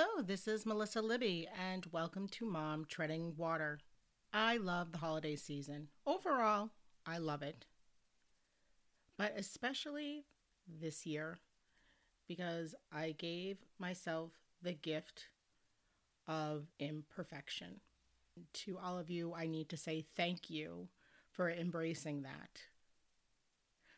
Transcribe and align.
Hello, 0.00 0.22
this 0.22 0.46
is 0.46 0.64
Melissa 0.64 1.02
Libby, 1.02 1.48
and 1.60 1.84
welcome 1.90 2.28
to 2.28 2.46
Mom 2.46 2.84
Treading 2.84 3.34
Water. 3.36 3.80
I 4.32 4.56
love 4.56 4.92
the 4.92 4.98
holiday 4.98 5.34
season. 5.34 5.88
Overall, 6.06 6.70
I 7.04 7.18
love 7.18 7.42
it. 7.42 7.66
But 9.16 9.34
especially 9.36 10.24
this 10.68 11.04
year, 11.04 11.40
because 12.28 12.76
I 12.92 13.10
gave 13.18 13.56
myself 13.80 14.30
the 14.62 14.72
gift 14.72 15.24
of 16.28 16.68
imperfection. 16.78 17.80
To 18.52 18.78
all 18.78 19.00
of 19.00 19.10
you, 19.10 19.34
I 19.34 19.48
need 19.48 19.68
to 19.70 19.76
say 19.76 20.06
thank 20.16 20.48
you 20.48 20.90
for 21.32 21.50
embracing 21.50 22.22
that. 22.22 22.60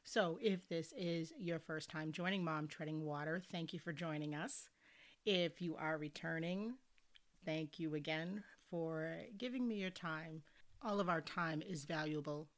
So, 0.03 0.39
if 0.41 0.67
this 0.67 0.95
is 0.97 1.35
your 1.39 1.59
first 1.59 1.91
time 1.91 2.11
joining 2.11 2.43
Mom 2.43 2.69
Treading 2.69 3.05
Water, 3.05 3.43
thank 3.53 3.75
you 3.75 3.79
for 3.79 3.93
joining 3.93 4.35
us. 4.35 4.71
If 5.27 5.61
you 5.61 5.77
are 5.77 5.99
returning, 5.99 6.75
thank 7.45 7.79
you 7.79 7.95
again 7.95 8.43
for 8.71 9.19
giving 9.37 9.69
me 9.69 9.75
your 9.77 9.91
time. 9.91 10.43
All 10.83 10.99
of 10.99 11.11
our 11.11 11.21
time 11.21 11.63
is 11.63 11.85
valuable, 11.85 12.49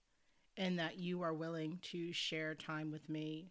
and 0.57 0.79
that 0.79 0.98
you 0.98 1.23
are 1.23 1.34
willing 1.34 1.80
to 1.91 2.12
share 2.12 2.55
time 2.55 2.93
with 2.93 3.09
me 3.09 3.51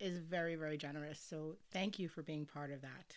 is 0.00 0.18
very, 0.18 0.56
very 0.56 0.76
generous. 0.76 1.20
So, 1.20 1.56
thank 1.72 2.00
you 2.00 2.08
for 2.08 2.22
being 2.22 2.46
part 2.46 2.72
of 2.72 2.82
that. 2.82 3.16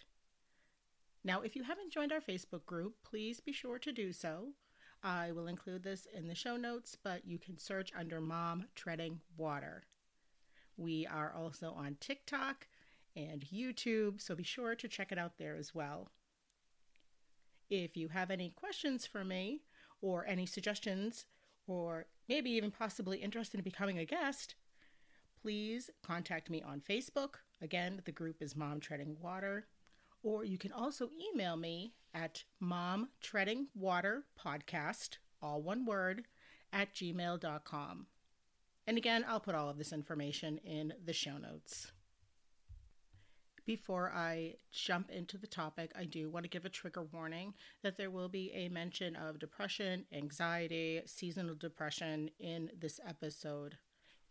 Now, 1.23 1.41
if 1.41 1.55
you 1.55 1.63
haven't 1.63 1.91
joined 1.91 2.11
our 2.11 2.21
Facebook 2.21 2.65
group, 2.67 2.97
please 3.03 3.39
be 3.39 3.51
sure 3.51 3.79
to 3.79 3.91
do 3.91 4.13
so. 4.13 4.49
I 5.03 5.31
will 5.31 5.47
include 5.47 5.83
this 5.83 6.07
in 6.13 6.27
the 6.27 6.35
show 6.35 6.55
notes, 6.55 6.95
but 7.03 7.25
you 7.25 7.39
can 7.39 7.57
search 7.57 7.91
under 7.97 8.21
Mom 8.21 8.65
Treading 8.75 9.21
Water. 9.37 9.83
We 10.77 11.07
are 11.07 11.33
also 11.33 11.71
on 11.71 11.97
TikTok 11.99 12.67
and 13.17 13.41
YouTube, 13.41 14.21
so 14.21 14.35
be 14.35 14.43
sure 14.43 14.75
to 14.75 14.87
check 14.87 15.11
it 15.11 15.17
out 15.17 15.37
there 15.37 15.55
as 15.57 15.73
well. 15.73 16.09
If 17.69 17.97
you 17.97 18.09
have 18.09 18.29
any 18.29 18.51
questions 18.51 19.05
for 19.05 19.25
me 19.25 19.63
or 20.01 20.25
any 20.27 20.45
suggestions, 20.45 21.25
or 21.65 22.05
maybe 22.29 22.51
even 22.51 22.71
possibly 22.71 23.17
interested 23.17 23.59
in 23.59 23.63
becoming 23.63 23.97
a 23.97 24.05
guest, 24.05 24.55
please 25.41 25.89
contact 26.03 26.49
me 26.49 26.61
on 26.61 26.79
Facebook. 26.79 27.35
Again, 27.61 28.01
the 28.05 28.11
group 28.11 28.41
is 28.41 28.55
Mom 28.55 28.79
Treading 28.79 29.17
Water. 29.19 29.65
Or 30.23 30.43
you 30.43 30.57
can 30.57 30.71
also 30.71 31.09
email 31.33 31.57
me 31.57 31.93
at 32.13 32.43
Mom 32.59 33.09
Treading 33.21 33.67
Water 33.75 34.25
Podcast, 34.39 35.17
all 35.41 35.61
one 35.61 35.85
word, 35.85 36.25
at 36.71 36.93
gmail.com. 36.93 38.07
And 38.85 38.97
again, 38.97 39.25
I'll 39.27 39.39
put 39.39 39.55
all 39.55 39.69
of 39.69 39.77
this 39.77 39.91
information 39.91 40.59
in 40.59 40.93
the 41.03 41.13
show 41.13 41.37
notes. 41.37 41.91
Before 43.67 44.13
I 44.15 44.53
jump 44.71 45.11
into 45.11 45.37
the 45.37 45.45
topic, 45.45 45.91
I 45.93 46.05
do 46.05 46.29
want 46.29 46.45
to 46.45 46.49
give 46.49 46.63
a 46.63 46.69
trigger 46.69 47.03
warning 47.03 47.53
that 47.83 47.97
there 47.97 48.09
will 48.09 48.29
be 48.29 48.49
a 48.53 48.69
mention 48.69 49.13
of 49.17 49.39
depression, 49.39 50.05
anxiety, 50.13 51.01
seasonal 51.05 51.53
depression 51.53 52.29
in 52.39 52.71
this 52.79 53.01
episode. 53.05 53.77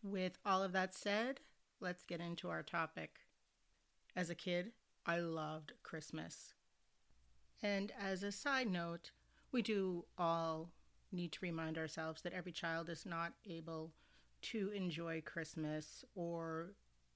With 0.02 0.38
all 0.46 0.62
of 0.62 0.72
that 0.72 0.94
said, 0.94 1.40
let's 1.80 2.02
get 2.02 2.18
into 2.18 2.48
our 2.48 2.62
topic. 2.62 3.18
As 4.16 4.30
a 4.30 4.34
kid, 4.34 4.72
I 5.04 5.18
loved 5.18 5.74
Christmas. 5.82 6.54
And 7.62 7.92
as 8.00 8.22
a 8.22 8.32
side 8.32 8.70
note, 8.70 9.10
we 9.52 9.60
do 9.60 10.06
all 10.16 10.70
need 11.12 11.32
to 11.32 11.40
remind 11.42 11.76
ourselves 11.76 12.22
that 12.22 12.32
every 12.32 12.52
child 12.52 12.88
is 12.88 13.04
not 13.04 13.34
able 13.44 13.92
to 14.40 14.70
enjoy 14.70 15.20
Christmas 15.20 16.06
or 16.14 16.72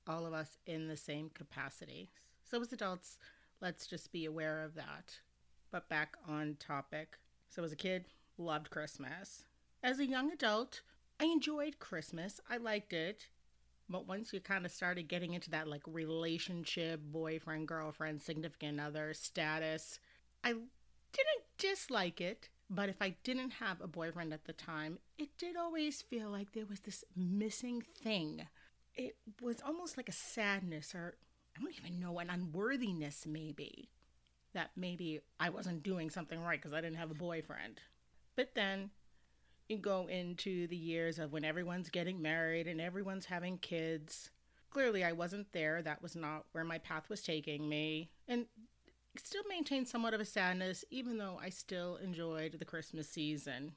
all 0.06 0.26
of 0.26 0.32
us 0.32 0.58
in 0.66 0.88
the 0.88 0.96
same 0.96 1.30
capacity. 1.30 2.10
So, 2.50 2.60
as 2.60 2.72
adults, 2.72 3.18
let's 3.60 3.86
just 3.86 4.12
be 4.12 4.24
aware 4.24 4.62
of 4.62 4.74
that. 4.74 5.18
But 5.70 5.88
back 5.88 6.16
on 6.26 6.56
topic. 6.58 7.18
So, 7.48 7.62
as 7.64 7.72
a 7.72 7.76
kid, 7.76 8.06
loved 8.38 8.70
Christmas. 8.70 9.44
As 9.82 9.98
a 9.98 10.06
young 10.06 10.32
adult, 10.32 10.82
I 11.20 11.24
enjoyed 11.24 11.78
Christmas. 11.78 12.40
I 12.48 12.56
liked 12.56 12.92
it. 12.92 13.28
But 13.88 14.06
once 14.06 14.32
you 14.32 14.40
kind 14.40 14.64
of 14.64 14.70
started 14.70 15.08
getting 15.08 15.34
into 15.34 15.50
that 15.50 15.66
like 15.66 15.82
relationship, 15.86 17.00
boyfriend, 17.04 17.66
girlfriend, 17.66 18.22
significant 18.22 18.80
other 18.80 19.12
status, 19.14 19.98
I 20.44 20.50
didn't 20.50 21.44
dislike 21.58 22.20
it. 22.20 22.48
But 22.68 22.88
if 22.88 23.02
I 23.02 23.16
didn't 23.24 23.50
have 23.54 23.80
a 23.80 23.88
boyfriend 23.88 24.32
at 24.32 24.44
the 24.44 24.52
time, 24.52 24.98
it 25.18 25.30
did 25.36 25.56
always 25.56 26.02
feel 26.02 26.30
like 26.30 26.52
there 26.52 26.66
was 26.66 26.80
this 26.80 27.04
missing 27.16 27.82
thing 27.82 28.46
it 28.94 29.16
was 29.40 29.60
almost 29.64 29.96
like 29.96 30.08
a 30.08 30.12
sadness 30.12 30.94
or 30.94 31.16
I 31.56 31.60
don't 31.60 31.74
even 31.78 32.00
know, 32.00 32.18
an 32.18 32.30
unworthiness 32.30 33.26
maybe. 33.26 33.90
That 34.52 34.70
maybe 34.76 35.20
I 35.38 35.50
wasn't 35.50 35.82
doing 35.82 36.10
something 36.10 36.42
right 36.42 36.60
because 36.60 36.72
I 36.72 36.80
didn't 36.80 36.96
have 36.96 37.10
a 37.10 37.14
boyfriend. 37.14 37.80
But 38.34 38.54
then 38.54 38.90
you 39.68 39.78
go 39.78 40.08
into 40.08 40.66
the 40.66 40.76
years 40.76 41.20
of 41.20 41.32
when 41.32 41.44
everyone's 41.44 41.90
getting 41.90 42.20
married 42.20 42.66
and 42.66 42.80
everyone's 42.80 43.26
having 43.26 43.58
kids. 43.58 44.30
Clearly, 44.70 45.04
I 45.04 45.12
wasn't 45.12 45.52
there. 45.52 45.82
That 45.82 46.02
was 46.02 46.16
not 46.16 46.46
where 46.52 46.64
my 46.64 46.78
path 46.78 47.08
was 47.08 47.22
taking 47.22 47.68
me. 47.68 48.10
And 48.26 48.46
still 49.16 49.42
maintained 49.48 49.88
somewhat 49.88 50.14
of 50.14 50.20
a 50.20 50.24
sadness, 50.24 50.84
even 50.90 51.18
though 51.18 51.38
I 51.40 51.50
still 51.50 51.96
enjoyed 51.96 52.56
the 52.58 52.64
Christmas 52.64 53.08
season. 53.08 53.72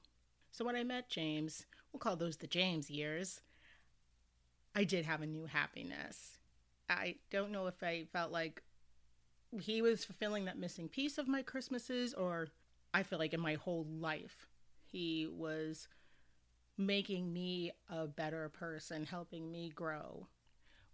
So 0.51 0.65
when 0.65 0.75
I 0.75 0.83
met 0.83 1.09
James, 1.09 1.65
we'll 1.91 1.99
call 1.99 2.15
those 2.15 2.37
the 2.37 2.47
James 2.47 2.89
years, 2.89 3.41
I 4.75 4.83
did 4.83 5.05
have 5.05 5.21
a 5.21 5.27
new 5.27 5.45
happiness. 5.45 6.37
I 6.89 7.15
don't 7.31 7.51
know 7.51 7.67
if 7.67 7.81
I 7.83 8.05
felt 8.11 8.31
like 8.31 8.63
he 9.61 9.81
was 9.81 10.03
fulfilling 10.03 10.45
that 10.45 10.57
missing 10.57 10.89
piece 10.89 11.17
of 11.17 11.27
my 11.27 11.43
Christmases, 11.43 12.13
or 12.13 12.47
I 12.93 13.03
feel 13.03 13.19
like 13.19 13.33
in 13.33 13.39
my 13.39 13.55
whole 13.55 13.85
life, 13.85 14.47
he 14.91 15.27
was 15.31 15.87
making 16.77 17.31
me 17.31 17.71
a 17.89 18.07
better 18.07 18.49
person, 18.49 19.05
helping 19.05 19.51
me 19.51 19.69
grow. 19.69 20.27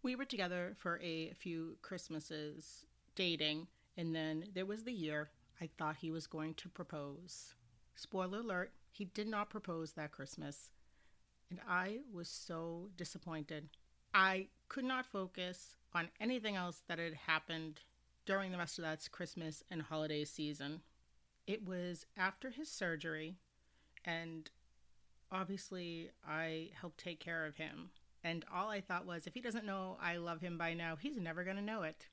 We 0.04 0.16
were 0.16 0.26
together 0.26 0.74
for 0.78 1.00
a 1.02 1.34
few 1.34 1.78
Christmases 1.82 2.86
dating, 3.16 3.68
and 3.98 4.14
then 4.14 4.46
there 4.54 4.66
was 4.66 4.84
the 4.84 4.92
year 4.94 5.30
I 5.62 5.70
thought 5.78 5.98
he 5.98 6.12
was 6.12 6.28
going 6.28 6.54
to 6.56 6.70
propose. 6.70 7.54
Spoiler 7.96 8.40
alert, 8.40 8.72
he 8.92 9.06
did 9.06 9.28
not 9.28 9.50
propose 9.50 9.94
that 9.94 10.12
Christmas 10.12 10.72
and 11.50 11.60
I 11.68 12.00
was 12.14 12.28
so 12.28 12.90
disappointed. 12.96 13.70
I 14.14 14.48
could 14.68 14.86
not 14.86 15.06
focus 15.06 15.76
on 15.94 16.10
anything 16.20 16.56
else 16.56 16.84
that 16.88 17.00
had 17.00 17.14
happened 17.14 17.82
during 18.26 18.52
the 18.52 18.58
rest 18.58 18.78
of 18.78 18.84
that 18.84 19.08
Christmas 19.12 19.64
and 19.72 19.82
holiday 19.82 20.26
season. 20.26 20.82
It 21.48 21.66
was 21.66 22.06
after 22.16 22.52
his 22.52 22.70
surgery, 22.70 23.36
and 24.06 24.50
obviously, 25.32 26.12
I 26.28 26.70
helped 26.80 27.00
take 27.00 27.20
care 27.20 27.46
of 27.46 27.56
him. 27.56 27.90
And 28.24 28.46
all 28.54 28.70
I 28.70 28.81
thought 28.81 29.08
was, 29.08 29.26
if 29.26 29.34
he 29.34 29.42
doesn't 29.42 29.66
know 29.66 29.98
I 30.02 30.18
love 30.18 30.42
him 30.42 30.58
by 30.58 30.74
now, 30.74 30.96
he's 30.96 31.18
never 31.18 31.44
going 31.44 31.56
to 31.56 31.64
know 31.64 31.84
it. 31.84 32.08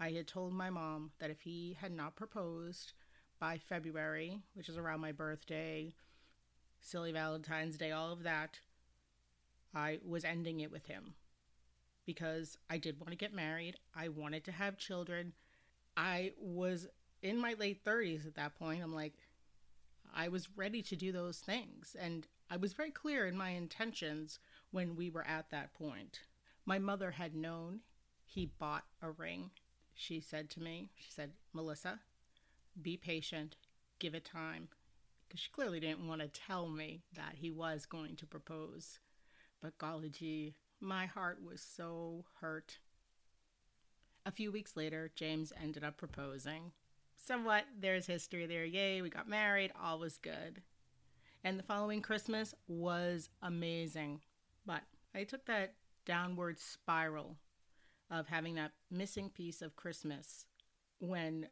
I 0.00 0.10
had 0.10 0.26
told 0.26 0.52
my 0.52 0.70
mom 0.70 1.12
that 1.20 1.30
if 1.30 1.42
he 1.42 1.76
had 1.80 1.92
not 1.92 2.16
proposed 2.16 2.94
by 3.38 3.58
February, 3.58 4.40
which 4.54 4.68
is 4.68 4.76
around 4.76 5.00
my 5.00 5.12
birthday, 5.12 5.94
silly 6.82 7.12
Valentine's 7.12 7.78
Day, 7.78 7.92
all 7.92 8.12
of 8.12 8.24
that, 8.24 8.58
I 9.74 10.00
was 10.04 10.24
ending 10.24 10.60
it 10.60 10.70
with 10.70 10.86
him 10.86 11.14
because 12.04 12.58
I 12.68 12.78
did 12.78 13.00
want 13.00 13.10
to 13.10 13.16
get 13.16 13.32
married. 13.32 13.76
I 13.94 14.08
wanted 14.08 14.44
to 14.44 14.52
have 14.52 14.76
children. 14.76 15.32
I 15.96 16.32
was 16.38 16.88
in 17.22 17.38
my 17.38 17.54
late 17.58 17.84
30s 17.84 18.26
at 18.26 18.34
that 18.34 18.58
point. 18.58 18.82
I'm 18.82 18.94
like, 18.94 19.14
I 20.14 20.28
was 20.28 20.48
ready 20.56 20.82
to 20.82 20.96
do 20.96 21.12
those 21.12 21.38
things. 21.38 21.96
And 21.98 22.26
I 22.50 22.56
was 22.56 22.74
very 22.74 22.90
clear 22.90 23.26
in 23.26 23.36
my 23.36 23.50
intentions 23.50 24.38
when 24.72 24.96
we 24.96 25.08
were 25.08 25.26
at 25.26 25.50
that 25.50 25.72
point. 25.72 26.20
My 26.66 26.78
mother 26.78 27.12
had 27.12 27.34
known 27.34 27.80
he 28.24 28.46
bought 28.58 28.84
a 29.00 29.10
ring. 29.10 29.50
She 29.94 30.20
said 30.20 30.50
to 30.50 30.60
me, 30.60 30.90
she 30.96 31.10
said, 31.10 31.32
Melissa, 31.52 32.00
be 32.80 32.96
patient, 32.96 33.56
give 33.98 34.14
it 34.14 34.24
time 34.24 34.68
because 35.32 35.40
she 35.40 35.50
clearly 35.50 35.80
didn't 35.80 36.06
want 36.06 36.20
to 36.20 36.28
tell 36.28 36.68
me 36.68 37.00
that 37.16 37.36
he 37.36 37.50
was 37.50 37.86
going 37.86 38.16
to 38.16 38.26
propose. 38.26 38.98
But 39.62 39.78
golly 39.78 40.10
gee, 40.10 40.56
my 40.78 41.06
heart 41.06 41.38
was 41.42 41.62
so 41.62 42.26
hurt. 42.42 42.80
A 44.26 44.30
few 44.30 44.52
weeks 44.52 44.76
later, 44.76 45.10
James 45.16 45.50
ended 45.60 45.84
up 45.84 45.96
proposing. 45.96 46.72
Somewhat, 47.16 47.64
there's 47.80 48.04
history 48.04 48.44
there. 48.44 48.66
Yay, 48.66 49.00
we 49.00 49.08
got 49.08 49.26
married, 49.26 49.72
all 49.82 49.98
was 49.98 50.18
good. 50.18 50.60
And 51.42 51.58
the 51.58 51.62
following 51.62 52.02
Christmas 52.02 52.54
was 52.68 53.30
amazing. 53.40 54.20
But 54.66 54.82
I 55.14 55.24
took 55.24 55.46
that 55.46 55.76
downward 56.04 56.58
spiral 56.58 57.38
of 58.10 58.26
having 58.26 58.56
that 58.56 58.72
missing 58.90 59.30
piece 59.30 59.62
of 59.62 59.76
Christmas 59.76 60.44
when 60.98 61.48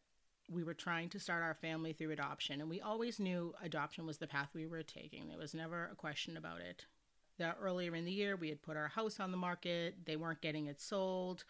we 0.52 0.64
were 0.64 0.74
trying 0.74 1.08
to 1.10 1.20
start 1.20 1.42
our 1.42 1.54
family 1.54 1.92
through 1.92 2.10
adoption, 2.10 2.60
and 2.60 2.68
we 2.68 2.80
always 2.80 3.20
knew 3.20 3.54
adoption 3.62 4.04
was 4.04 4.18
the 4.18 4.26
path 4.26 4.48
we 4.52 4.66
were 4.66 4.82
taking. 4.82 5.28
There 5.28 5.38
was 5.38 5.54
never 5.54 5.88
a 5.92 5.94
question 5.94 6.36
about 6.36 6.60
it. 6.60 6.86
that 7.38 7.56
earlier 7.60 7.94
in 7.94 8.04
the 8.04 8.12
year 8.12 8.36
we 8.36 8.50
had 8.50 8.62
put 8.62 8.76
our 8.76 8.88
house 8.88 9.18
on 9.18 9.30
the 9.30 9.36
market, 9.36 10.04
they 10.04 10.16
weren't 10.16 10.42
getting 10.42 10.66
it 10.66 10.80
sold. 10.80 11.44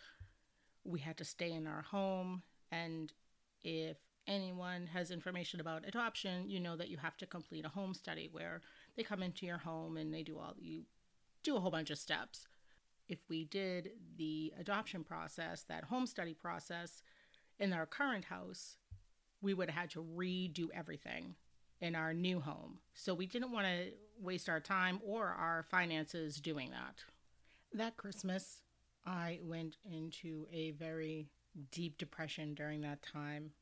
We 0.84 1.00
had 1.00 1.18
to 1.18 1.24
stay 1.24 1.52
in 1.52 1.66
our 1.66 1.82
home. 1.82 2.42
And 2.70 3.12
if 3.62 3.96
anyone 4.26 4.86
has 4.86 5.10
information 5.10 5.60
about 5.60 5.86
adoption, 5.86 6.48
you 6.48 6.60
know 6.60 6.76
that 6.76 6.88
you 6.88 6.96
have 6.98 7.16
to 7.18 7.26
complete 7.26 7.64
a 7.64 7.70
home 7.70 7.92
study 7.92 8.28
where 8.30 8.60
they 8.96 9.02
come 9.02 9.22
into 9.22 9.46
your 9.46 9.58
home 9.58 9.96
and 9.96 10.14
they 10.14 10.22
do 10.22 10.38
all 10.38 10.54
you 10.58 10.84
do 11.42 11.56
a 11.56 11.60
whole 11.60 11.70
bunch 11.70 11.90
of 11.90 11.98
steps. 11.98 12.46
If 13.08 13.18
we 13.28 13.44
did 13.44 13.90
the 14.16 14.52
adoption 14.58 15.02
process, 15.02 15.64
that 15.64 15.84
home 15.84 16.06
study 16.06 16.34
process 16.34 17.02
in 17.58 17.72
our 17.72 17.86
current 17.86 18.26
house, 18.26 18.76
we 19.42 19.54
would 19.54 19.70
have 19.70 19.80
had 19.80 19.90
to 19.90 20.04
redo 20.16 20.68
everything 20.74 21.34
in 21.80 21.94
our 21.94 22.12
new 22.12 22.40
home. 22.40 22.78
So 22.94 23.14
we 23.14 23.26
didn't 23.26 23.52
want 23.52 23.66
to 23.66 23.92
waste 24.20 24.48
our 24.48 24.60
time 24.60 25.00
or 25.04 25.26
our 25.26 25.64
finances 25.70 26.40
doing 26.40 26.70
that. 26.70 27.04
That 27.72 27.96
Christmas, 27.96 28.62
I 29.06 29.40
went 29.42 29.76
into 29.90 30.46
a 30.52 30.72
very 30.72 31.28
deep 31.70 31.98
depression 31.98 32.54
during 32.54 32.82
that 32.82 33.02
time. 33.02 33.52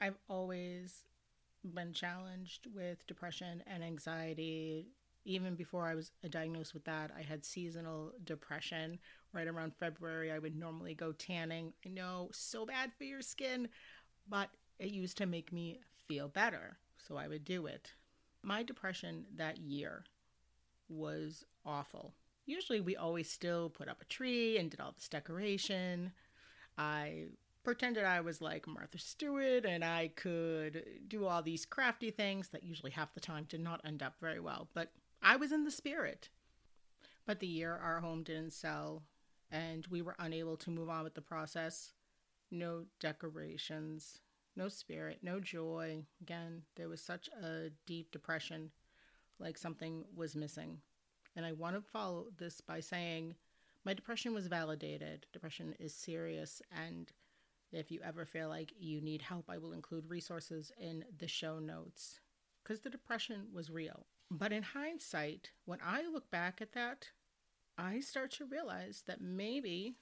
I've 0.00 0.18
always 0.28 1.02
been 1.64 1.92
challenged 1.92 2.68
with 2.72 3.06
depression 3.06 3.62
and 3.66 3.82
anxiety. 3.82 4.86
Even 5.24 5.56
before 5.56 5.86
I 5.86 5.96
was 5.96 6.12
diagnosed 6.30 6.72
with 6.72 6.84
that, 6.84 7.10
I 7.18 7.22
had 7.22 7.44
seasonal 7.44 8.12
depression. 8.24 8.98
Right 9.32 9.48
around 9.48 9.74
February, 9.74 10.30
I 10.30 10.38
would 10.38 10.56
normally 10.56 10.94
go 10.94 11.12
tanning. 11.12 11.72
I 11.84 11.88
know, 11.88 12.28
so 12.32 12.64
bad 12.64 12.92
for 12.96 13.04
your 13.04 13.22
skin, 13.22 13.68
but 14.28 14.50
it 14.78 14.90
used 14.90 15.16
to 15.18 15.26
make 15.26 15.52
me 15.52 15.80
feel 16.06 16.28
better 16.28 16.78
so 16.96 17.16
I 17.16 17.28
would 17.28 17.44
do 17.44 17.66
it. 17.66 17.92
My 18.42 18.62
depression 18.62 19.26
that 19.36 19.58
year 19.58 20.04
was 20.88 21.44
awful. 21.64 22.14
Usually, 22.46 22.80
we 22.80 22.94
always 22.94 23.28
still 23.28 23.68
put 23.70 23.88
up 23.88 24.00
a 24.00 24.06
tree 24.06 24.56
and 24.56 24.70
did 24.70 24.80
all 24.80 24.92
this 24.92 25.08
decoration. 25.08 26.12
I 26.78 27.26
pretended 27.64 28.04
I 28.04 28.20
was 28.20 28.40
like 28.40 28.68
Martha 28.68 28.98
Stewart 28.98 29.64
and 29.64 29.84
I 29.84 30.12
could 30.14 30.84
do 31.08 31.26
all 31.26 31.42
these 31.42 31.66
crafty 31.66 32.12
things 32.12 32.50
that 32.50 32.62
usually 32.62 32.92
half 32.92 33.14
the 33.14 33.20
time 33.20 33.46
did 33.48 33.60
not 33.60 33.80
end 33.84 34.04
up 34.04 34.14
very 34.20 34.38
well, 34.38 34.68
but 34.72 34.92
I 35.20 35.34
was 35.34 35.50
in 35.50 35.64
the 35.64 35.72
spirit. 35.72 36.28
But 37.26 37.40
the 37.40 37.48
year 37.48 37.76
our 37.82 38.00
home 38.00 38.22
didn't 38.22 38.52
sell 38.52 39.02
and 39.50 39.84
we 39.90 40.00
were 40.00 40.14
unable 40.20 40.56
to 40.58 40.70
move 40.70 40.88
on 40.88 41.02
with 41.02 41.14
the 41.14 41.20
process, 41.20 41.92
no 42.52 42.84
decorations, 43.00 44.20
no 44.56 44.68
spirit, 44.68 45.18
no 45.22 45.40
joy. 45.40 46.04
Again, 46.20 46.62
there 46.76 46.88
was 46.88 47.00
such 47.00 47.28
a 47.42 47.70
deep 47.86 48.10
depression, 48.10 48.70
like 49.38 49.58
something 49.58 50.04
was 50.14 50.34
missing. 50.34 50.78
And 51.36 51.44
I 51.44 51.52
want 51.52 51.76
to 51.76 51.82
follow 51.82 52.26
this 52.38 52.60
by 52.60 52.80
saying 52.80 53.34
my 53.84 53.94
depression 53.94 54.34
was 54.34 54.46
validated. 54.46 55.26
Depression 55.32 55.74
is 55.78 55.94
serious. 55.94 56.62
And 56.72 57.12
if 57.72 57.90
you 57.90 58.00
ever 58.04 58.24
feel 58.24 58.48
like 58.48 58.72
you 58.78 59.00
need 59.00 59.22
help, 59.22 59.44
I 59.48 59.58
will 59.58 59.72
include 59.72 60.08
resources 60.08 60.72
in 60.80 61.04
the 61.18 61.28
show 61.28 61.58
notes 61.58 62.20
because 62.62 62.80
the 62.80 62.90
depression 62.90 63.48
was 63.52 63.70
real. 63.70 64.06
But 64.30 64.52
in 64.52 64.62
hindsight, 64.62 65.50
when 65.66 65.78
I 65.84 66.02
look 66.10 66.30
back 66.30 66.60
at 66.60 66.72
that, 66.72 67.10
I 67.78 68.00
start 68.00 68.32
to 68.32 68.46
realize 68.46 69.04
that 69.06 69.20
maybe 69.20 69.96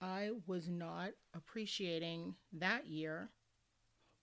I 0.00 0.30
was 0.46 0.68
not 0.68 1.10
appreciating 1.34 2.34
that 2.52 2.86
year 2.86 3.30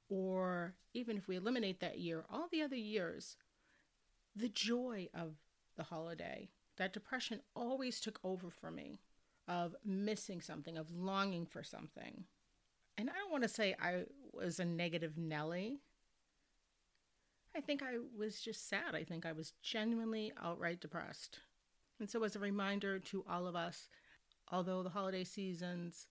or 0.09 0.73
even 0.93 1.17
if 1.17 1.27
we 1.27 1.35
eliminate 1.35 1.79
that 1.79 1.99
year, 1.99 2.25
all 2.29 2.47
the 2.51 2.61
other 2.61 2.75
years, 2.75 3.35
the 4.35 4.49
joy 4.49 5.09
of 5.13 5.35
the 5.75 5.83
holiday, 5.83 6.49
that 6.77 6.93
depression 6.93 7.41
always 7.55 7.99
took 7.99 8.19
over 8.23 8.49
for 8.49 8.71
me 8.71 8.99
of 9.47 9.75
missing 9.85 10.41
something, 10.41 10.77
of 10.77 10.91
longing 10.91 11.45
for 11.45 11.63
something. 11.63 12.25
And 12.97 13.09
I 13.09 13.13
don't 13.13 13.31
want 13.31 13.43
to 13.43 13.49
say 13.49 13.75
I 13.81 14.03
was 14.33 14.59
a 14.59 14.65
negative 14.65 15.17
Nelly. 15.17 15.79
I 17.55 17.61
think 17.61 17.81
I 17.81 17.97
was 18.17 18.41
just 18.41 18.67
sad. 18.67 18.93
I 18.93 19.03
think 19.03 19.25
I 19.25 19.31
was 19.31 19.53
genuinely 19.61 20.31
outright 20.41 20.79
depressed. 20.79 21.39
And 21.99 22.09
so, 22.09 22.23
as 22.23 22.35
a 22.35 22.39
reminder 22.39 22.99
to 22.99 23.25
all 23.27 23.47
of 23.47 23.55
us, 23.55 23.87
although 24.51 24.83
the 24.83 24.89
holiday 24.89 25.23
seasons 25.23 26.07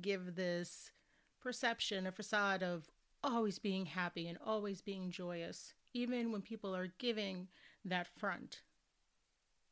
give 0.00 0.36
this 0.36 0.92
perception, 1.40 2.06
a 2.06 2.12
facade 2.12 2.62
of 2.62 2.90
always 3.24 3.58
being 3.58 3.86
happy 3.86 4.28
and 4.28 4.38
always 4.44 4.82
being 4.82 5.10
joyous, 5.10 5.72
even 5.92 6.30
when 6.30 6.42
people 6.42 6.74
are 6.76 6.92
giving 6.98 7.48
that 7.84 8.06
front. 8.06 8.60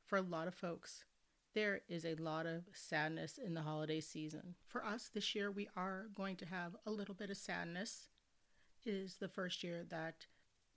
For 0.07 0.17
a 0.17 0.23
lot 0.23 0.49
of 0.49 0.55
folks, 0.55 1.05
there 1.55 1.83
is 1.89 2.05
a 2.05 2.15
lot 2.15 2.47
of 2.47 2.65
sadness 2.73 3.39
in 3.39 3.55
the 3.55 3.63
holiday 3.63 4.01
season. 4.01 4.55
For 4.67 4.85
us 4.85 5.11
this 5.13 5.35
year, 5.35 5.51
we 5.51 5.69
are 5.77 6.07
going 6.15 6.37
to 6.37 6.47
have 6.47 6.77
a 6.87 6.91
little 6.91 7.15
bit 7.15 7.31
of 7.31 7.37
sadness. 7.37 8.09
It 8.85 8.95
is 8.95 9.17
the 9.17 9.29
first 9.29 9.63
year 9.63 9.85
that 9.91 10.27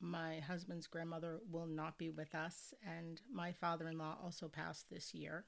my 0.01 0.39
husband's 0.39 0.87
grandmother 0.87 1.39
will 1.49 1.67
not 1.67 1.97
be 1.97 2.09
with 2.09 2.35
us, 2.35 2.73
and 2.85 3.21
my 3.31 3.53
father 3.53 3.87
in 3.87 3.97
law 3.97 4.17
also 4.21 4.49
passed 4.49 4.89
this 4.89 5.13
year, 5.13 5.45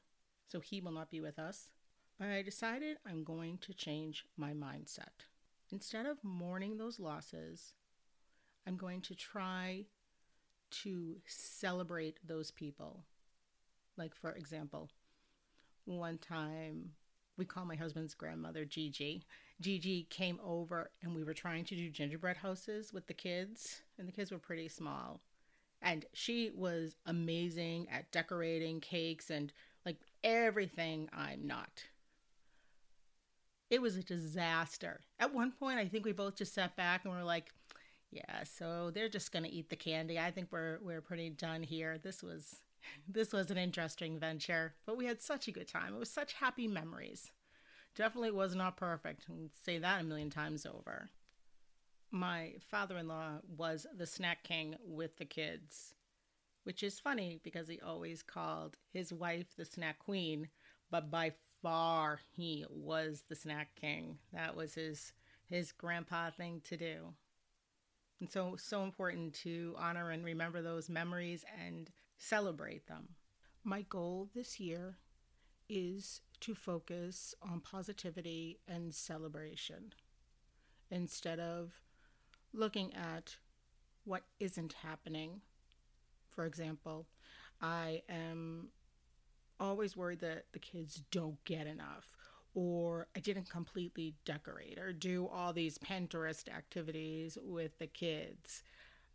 so 0.47 0.61
he 0.61 0.79
will 0.79 0.93
not 0.93 1.11
be 1.11 1.19
with 1.19 1.37
us. 1.37 1.71
But 2.17 2.29
I 2.29 2.41
decided 2.41 2.97
I'm 3.05 3.23
going 3.23 3.57
to 3.59 3.73
change 3.73 4.25
my 4.37 4.53
mindset. 4.53 5.27
Instead 5.71 6.05
of 6.05 6.23
mourning 6.23 6.77
those 6.77 6.99
losses, 6.99 7.73
I'm 8.65 8.77
going 8.77 9.01
to 9.01 9.15
try 9.15 9.85
to 10.69 11.17
celebrate 11.25 12.19
those 12.25 12.51
people. 12.51 13.03
Like, 13.97 14.15
for 14.15 14.31
example, 14.31 14.89
one 15.85 16.17
time 16.17 16.91
we 17.37 17.45
call 17.45 17.65
my 17.65 17.75
husband's 17.75 18.13
grandmother 18.13 18.65
Gigi. 18.65 19.25
Gigi 19.61 20.07
came 20.09 20.39
over 20.43 20.91
and 21.01 21.15
we 21.15 21.23
were 21.23 21.33
trying 21.33 21.65
to 21.65 21.75
do 21.75 21.89
gingerbread 21.89 22.37
houses 22.37 22.91
with 22.91 23.07
the 23.07 23.13
kids, 23.13 23.81
and 23.97 24.07
the 24.07 24.11
kids 24.11 24.31
were 24.31 24.39
pretty 24.39 24.67
small. 24.67 25.21
And 25.81 26.05
she 26.13 26.51
was 26.55 26.95
amazing 27.05 27.87
at 27.91 28.11
decorating 28.11 28.81
cakes 28.81 29.29
and 29.29 29.53
like 29.85 29.97
everything 30.23 31.09
I'm 31.13 31.45
not. 31.45 31.83
It 33.69 33.81
was 33.81 33.97
a 33.97 34.03
disaster. 34.03 35.01
At 35.19 35.33
one 35.33 35.51
point, 35.51 35.79
I 35.79 35.87
think 35.87 36.05
we 36.05 36.13
both 36.13 36.37
just 36.37 36.53
sat 36.53 36.75
back 36.75 37.03
and 37.03 37.13
we 37.13 37.19
were 37.19 37.25
like, 37.25 37.51
yeah, 38.11 38.43
so 38.43 38.91
they're 38.91 39.09
just 39.09 39.33
going 39.33 39.43
to 39.43 39.51
eat 39.51 39.69
the 39.69 39.75
candy. 39.75 40.17
I 40.17 40.31
think 40.31 40.47
we're 40.51 40.79
we're 40.81 41.01
pretty 41.01 41.29
done 41.29 41.63
here. 41.63 41.97
This 41.97 42.23
was 42.23 42.61
this 43.07 43.33
was 43.33 43.51
an 43.51 43.57
interesting 43.57 44.17
venture, 44.19 44.75
but 44.85 44.97
we 44.97 45.05
had 45.05 45.21
such 45.21 45.47
a 45.47 45.51
good 45.51 45.67
time. 45.67 45.95
It 45.95 45.99
was 45.99 46.09
such 46.09 46.33
happy 46.33 46.67
memories. 46.67 47.31
Definitely 47.95 48.31
was 48.31 48.55
not 48.55 48.77
perfect. 48.77 49.25
I'd 49.29 49.49
say 49.63 49.79
that 49.79 50.01
a 50.01 50.03
million 50.03 50.29
times 50.29 50.65
over. 50.65 51.09
My 52.11 52.53
father-in-law 52.69 53.39
was 53.57 53.85
the 53.97 54.05
snack 54.05 54.43
king 54.43 54.75
with 54.85 55.17
the 55.17 55.25
kids, 55.25 55.95
which 56.63 56.83
is 56.83 56.99
funny 56.99 57.41
because 57.43 57.67
he 57.67 57.81
always 57.81 58.23
called 58.23 58.77
his 58.93 59.11
wife 59.11 59.47
the 59.57 59.65
snack 59.65 59.99
queen, 59.99 60.47
but 60.89 61.11
by 61.11 61.33
far 61.67 62.21
he 62.33 62.65
was 62.69 63.23
the 63.27 63.35
snack 63.35 63.75
king. 63.75 64.17
That 64.31 64.55
was 64.55 64.73
his 64.75 65.11
his 65.49 65.73
grandpa 65.73 66.29
thing 66.29 66.61
to 66.63 66.77
do. 66.77 67.13
And 68.21 68.31
so 68.31 68.55
so 68.57 68.83
important 68.83 69.33
to 69.43 69.75
honor 69.77 70.11
and 70.11 70.23
remember 70.23 70.61
those 70.61 70.87
memories 70.87 71.43
and 71.65 71.89
celebrate 72.17 72.87
them. 72.87 73.09
My 73.65 73.81
goal 73.81 74.29
this 74.33 74.61
year 74.61 74.97
is 75.67 76.21
to 76.39 76.55
focus 76.55 77.35
on 77.41 77.59
positivity 77.59 78.59
and 78.65 78.95
celebration 78.95 79.91
instead 80.89 81.37
of 81.41 81.73
looking 82.53 82.93
at 82.93 83.35
what 84.05 84.23
isn't 84.39 84.71
happening. 84.71 85.41
For 86.29 86.45
example, 86.45 87.07
I 87.61 88.03
am 88.07 88.56
always 89.77 89.95
worried 89.95 90.21
that 90.21 90.45
the 90.53 90.59
kids 90.59 91.03
don't 91.11 91.37
get 91.45 91.67
enough 91.67 92.09
or 92.55 93.05
I 93.15 93.19
didn't 93.19 93.47
completely 93.47 94.15
decorate 94.25 94.79
or 94.79 94.91
do 94.91 95.27
all 95.31 95.53
these 95.53 95.77
Pinterest 95.77 96.49
activities 96.49 97.37
with 97.43 97.77
the 97.77 97.85
kids. 97.85 98.63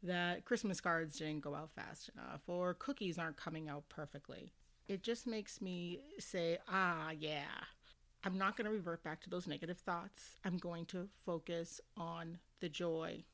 That 0.04 0.45
Christmas 0.45 0.81
cards 0.81 1.19
didn't 1.19 1.40
go 1.40 1.57
out 1.57 1.73
fast 1.75 2.11
enough 2.14 2.42
or 2.47 2.75
cookies 2.75 3.19
aren't 3.19 3.37
coming 3.37 3.69
out 3.69 3.88
perfectly. 3.88 4.52
It 4.87 5.02
just 5.02 5.26
makes 5.26 5.61
me 5.61 5.99
say, 6.21 6.59
ah, 6.69 7.11
yeah, 7.19 7.64
I'm 8.23 8.38
not 8.38 8.57
going 8.57 8.66
to 8.66 8.71
revert 8.71 9.02
back 9.02 9.21
to 9.23 9.31
those 9.31 9.49
negative 9.49 9.78
thoughts. 9.78 10.37
I'm 10.45 10.59
going 10.59 10.87
to 10.87 11.09
focus 11.26 11.81
on 11.97 12.38
the 12.61 12.69
joy, 12.69 13.25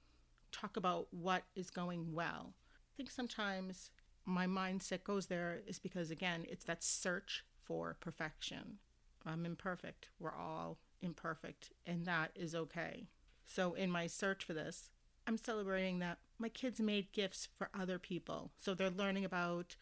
talk 0.50 0.78
about 0.78 1.08
what 1.11 1.42
is 1.54 1.68
going 1.68 2.14
well. 2.14 2.54
I 2.75 2.92
think 2.97 3.11
sometimes 3.11 3.90
my 4.28 4.47
mindset 4.47 5.04
goes 5.04 5.26
there 5.26 5.62
is 5.66 5.78
because, 5.78 6.11
again, 6.11 6.44
it's 6.49 6.64
that 6.66 6.85
search 6.85 7.44
for 7.64 7.97
perfection. 7.99 8.78
I'm 9.25 9.47
imperfect. 9.47 10.08
We're 10.20 10.35
all 10.35 10.78
imperfect, 11.00 11.73
and 11.87 12.04
that 12.04 12.32
is 12.35 12.54
okay. 12.54 13.06
So, 13.47 13.73
in 13.73 13.90
my 13.90 14.06
search 14.06 14.44
for 14.44 14.52
this, 14.52 14.90
I'm 15.26 15.38
celebrating 15.38 15.99
that 16.00 16.18
my 16.38 16.50
kids 16.50 16.78
made 16.78 17.12
gifts 17.12 17.49
for 17.56 17.70
other 17.78 17.99
people. 17.99 18.50
So, 18.58 18.75
they're 18.75 18.90
learning 18.90 19.25
about 19.25 19.76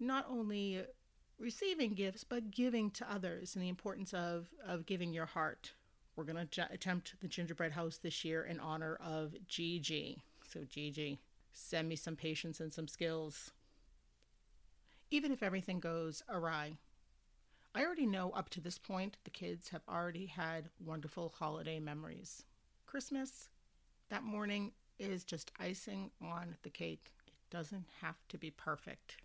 not 0.00 0.26
only 0.28 0.82
receiving 1.38 1.92
gifts, 1.92 2.24
but 2.24 2.50
giving 2.50 2.90
to 2.92 3.12
others 3.12 3.54
and 3.54 3.62
the 3.62 3.68
importance 3.68 4.14
of, 4.14 4.48
of 4.66 4.86
giving 4.86 5.12
your 5.12 5.26
heart. 5.26 5.72
We're 6.16 6.24
going 6.24 6.36
to 6.36 6.46
j- 6.46 6.62
attempt 6.70 7.14
the 7.20 7.28
gingerbread 7.28 7.72
house 7.72 7.98
this 7.98 8.24
year 8.24 8.42
in 8.42 8.58
honor 8.58 8.98
of 9.04 9.34
Gigi. 9.46 10.22
So, 10.48 10.64
Gigi, 10.64 11.20
send 11.52 11.90
me 11.90 11.96
some 11.96 12.16
patience 12.16 12.58
and 12.60 12.72
some 12.72 12.88
skills. 12.88 13.50
Even 15.10 15.32
if 15.32 15.42
everything 15.42 15.78
goes 15.78 16.22
awry, 16.28 16.72
I 17.74 17.84
already 17.84 18.06
know 18.06 18.30
up 18.30 18.48
to 18.50 18.60
this 18.60 18.78
point 18.78 19.18
the 19.24 19.30
kids 19.30 19.68
have 19.68 19.82
already 19.88 20.26
had 20.26 20.70
wonderful 20.84 21.32
holiday 21.38 21.78
memories. 21.78 22.44
Christmas, 22.86 23.48
that 24.08 24.24
morning 24.24 24.72
is 24.98 25.24
just 25.24 25.52
icing 25.60 26.10
on 26.20 26.56
the 26.62 26.70
cake. 26.70 27.12
It 27.26 27.34
doesn't 27.50 27.86
have 28.00 28.16
to 28.28 28.38
be 28.38 28.50
perfect. 28.50 29.18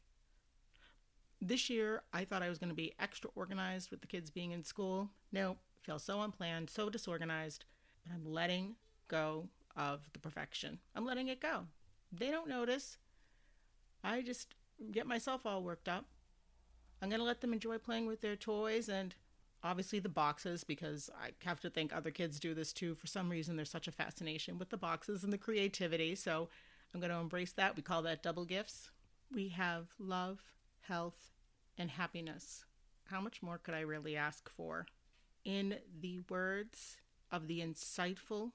This 1.41 1.69
year, 1.69 2.03
I 2.13 2.25
thought 2.25 2.43
I 2.43 2.50
was 2.50 2.59
going 2.59 2.69
to 2.69 2.75
be 2.75 2.93
extra 3.00 3.31
organized 3.33 3.89
with 3.89 4.01
the 4.01 4.07
kids 4.07 4.29
being 4.29 4.51
in 4.51 4.63
school. 4.63 5.09
No, 5.31 5.57
feel 5.81 5.97
so 5.97 6.21
unplanned, 6.21 6.69
so 6.69 6.89
disorganized, 6.89 7.65
but 8.05 8.13
I'm 8.13 8.31
letting 8.31 8.75
go 9.07 9.47
of 9.75 10.01
the 10.13 10.19
perfection. 10.19 10.77
I'm 10.93 11.05
letting 11.05 11.29
it 11.29 11.41
go. 11.41 11.65
They 12.11 12.29
don't 12.29 12.50
notice. 12.50 12.97
I 14.03 14.21
just 14.21 14.53
get 14.91 15.07
myself 15.07 15.45
all 15.45 15.63
worked 15.63 15.88
up. 15.88 16.05
I'm 17.01 17.09
going 17.09 17.19
to 17.19 17.25
let 17.25 17.41
them 17.41 17.53
enjoy 17.53 17.77
playing 17.77 18.07
with 18.07 18.21
their 18.21 18.35
toys 18.35 18.89
and 18.89 19.15
obviously 19.63 20.00
the 20.00 20.09
boxes 20.09 20.63
because 20.63 21.09
I 21.19 21.31
have 21.45 21.59
to 21.61 21.69
think 21.69 21.93
other 21.93 22.11
kids 22.11 22.39
do 22.39 22.53
this 22.53 22.73
too. 22.73 22.95
For 22.95 23.07
some 23.07 23.29
reason, 23.29 23.55
there's 23.55 23.69
such 23.69 23.88
a 23.88 23.91
fascination 23.91 24.57
with 24.57 24.69
the 24.69 24.77
boxes 24.77 25.23
and 25.23 25.33
the 25.33 25.38
creativity. 25.38 26.15
So 26.15 26.50
I'm 26.93 27.00
going 27.00 27.11
to 27.11 27.17
embrace 27.17 27.53
that. 27.53 27.75
We 27.75 27.81
call 27.81 28.01
that 28.03 28.23
double 28.23 28.45
gifts. 28.45 28.91
We 29.33 29.50
have 29.50 29.88
love, 30.00 30.41
health, 30.81 31.31
and 31.77 31.89
happiness. 31.89 32.65
How 33.05 33.21
much 33.21 33.41
more 33.41 33.57
could 33.57 33.73
I 33.73 33.81
really 33.81 34.15
ask 34.15 34.50
for? 34.50 34.85
In 35.43 35.77
the 36.00 36.21
words 36.29 36.97
of 37.31 37.47
the 37.47 37.61
insightful 37.61 38.51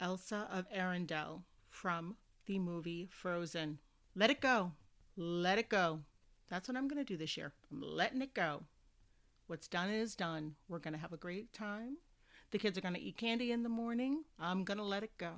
Elsa 0.00 0.48
of 0.50 0.68
Arendelle 0.70 1.42
from 1.68 2.16
the 2.46 2.58
movie 2.58 3.06
Frozen 3.08 3.78
let 4.14 4.30
it 4.30 4.40
go. 4.40 4.72
Let 5.16 5.58
it 5.58 5.68
go. 5.68 6.00
That's 6.48 6.68
what 6.68 6.76
I'm 6.76 6.88
going 6.88 7.04
to 7.04 7.12
do 7.12 7.16
this 7.16 7.36
year. 7.36 7.52
I'm 7.70 7.80
letting 7.82 8.22
it 8.22 8.34
go. 8.34 8.62
What's 9.46 9.68
done 9.68 9.90
is 9.90 10.14
done. 10.14 10.54
We're 10.68 10.78
going 10.78 10.94
to 10.94 11.00
have 11.00 11.12
a 11.12 11.18
great 11.18 11.52
time. 11.52 11.98
The 12.50 12.58
kids 12.58 12.76
are 12.76 12.82
going 12.82 12.94
to 12.94 13.00
eat 13.00 13.16
candy 13.16 13.52
in 13.52 13.62
the 13.62 13.68
morning. 13.68 14.24
I'm 14.38 14.64
going 14.64 14.78
to 14.78 14.84
let 14.84 15.02
it 15.02 15.16
go. 15.18 15.32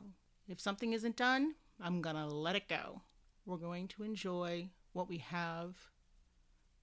If 0.49 0.61
something 0.61 0.93
isn't 0.93 1.16
done, 1.16 1.54
I'm 1.81 2.02
going 2.02 2.16
to 2.16 2.26
let 2.26 2.57
it 2.57 2.69
go. 2.69 3.02
We're 3.47 3.57
going 3.57 3.88
to 3.88 4.04
enjoy 4.04 4.71
what 4.93 5.09
we 5.09 5.19
have 5.19 5.76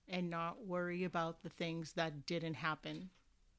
and 0.08 0.30
not 0.30 0.66
worry 0.66 1.04
about 1.04 1.44
the 1.44 1.50
things 1.50 1.94
that 1.94 2.26
didn't 2.26 2.56
happen 2.56 3.10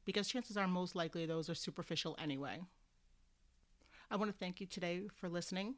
because 0.05 0.29
chances 0.29 0.57
are 0.57 0.69
most 0.69 0.95
likely 0.95 1.27
those 1.27 1.49
are 1.49 1.55
superficial 1.55 2.17
anyway. 2.21 2.61
I 4.11 4.17
want 4.17 4.31
to 4.31 4.37
thank 4.37 4.61
you 4.61 4.67
today 4.67 5.03
for 5.15 5.29
listening. 5.29 5.77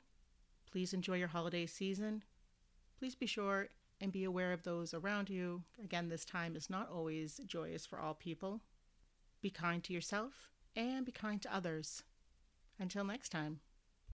Please 0.70 0.92
enjoy 0.92 1.16
your 1.16 1.28
holiday 1.28 1.66
season. 1.66 2.22
Please 2.98 3.14
be 3.14 3.26
sure 3.26 3.68
and 4.00 4.12
be 4.12 4.24
aware 4.24 4.52
of 4.52 4.62
those 4.62 4.94
around 4.94 5.30
you. 5.30 5.62
Again, 5.82 6.08
this 6.08 6.24
time 6.24 6.56
is 6.56 6.70
not 6.70 6.90
always 6.90 7.40
joyous 7.46 7.86
for 7.86 8.00
all 8.00 8.14
people. 8.14 8.60
Be 9.40 9.50
kind 9.50 9.82
to 9.84 9.92
yourself 9.92 10.50
and 10.76 11.04
be 11.04 11.12
kind 11.12 11.40
to 11.42 11.54
others. 11.54 12.02
Until 12.78 13.04
next 13.04 13.28
time. 13.28 13.60